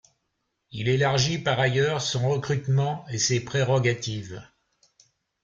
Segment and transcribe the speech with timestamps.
[0.71, 4.41] Il élargit par ailleurs son recrutement et ses prérogatives.